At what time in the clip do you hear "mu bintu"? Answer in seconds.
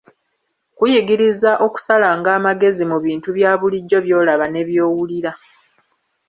2.91-3.29